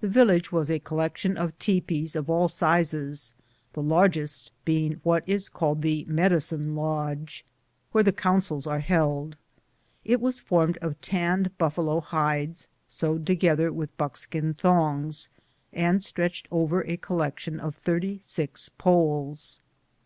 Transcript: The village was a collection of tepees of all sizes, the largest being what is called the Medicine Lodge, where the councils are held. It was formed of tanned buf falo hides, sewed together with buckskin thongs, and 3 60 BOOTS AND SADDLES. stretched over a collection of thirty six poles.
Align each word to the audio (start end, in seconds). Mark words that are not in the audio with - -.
The 0.00 0.08
village 0.08 0.50
was 0.50 0.70
a 0.70 0.78
collection 0.78 1.36
of 1.36 1.52
tepees 1.58 2.16
of 2.16 2.30
all 2.30 2.48
sizes, 2.48 3.34
the 3.74 3.82
largest 3.82 4.50
being 4.64 4.98
what 5.02 5.28
is 5.28 5.50
called 5.50 5.82
the 5.82 6.06
Medicine 6.08 6.74
Lodge, 6.74 7.44
where 7.90 8.02
the 8.02 8.14
councils 8.14 8.66
are 8.66 8.78
held. 8.80 9.36
It 10.06 10.22
was 10.22 10.40
formed 10.40 10.78
of 10.78 10.98
tanned 11.02 11.58
buf 11.58 11.76
falo 11.76 12.02
hides, 12.02 12.70
sewed 12.88 13.26
together 13.26 13.70
with 13.70 13.94
buckskin 13.98 14.54
thongs, 14.54 15.28
and 15.70 15.98
3 16.00 16.00
60 16.00 16.00
BOOTS 16.00 16.00
AND 16.00 16.02
SADDLES. 16.02 16.08
stretched 16.08 16.48
over 16.50 16.80
a 16.86 16.96
collection 16.96 17.60
of 17.60 17.74
thirty 17.74 18.20
six 18.22 18.70
poles. 18.70 19.60